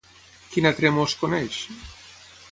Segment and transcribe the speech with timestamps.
[0.53, 1.59] Quin altre Hemó es coneix?